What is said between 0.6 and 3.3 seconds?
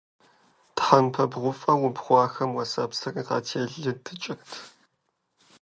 Тхьэмпэ бгъуфӀэ убгъуахэм уэсэпсыр